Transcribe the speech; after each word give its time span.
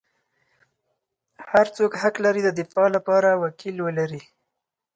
هر 1.51 1.65
څوک 1.75 1.91
حق 2.01 2.15
لري 2.25 2.41
د 2.43 2.49
دفاع 2.59 2.87
لپاره 2.95 3.39
وکیل 3.43 3.77
ولري. 3.81 4.21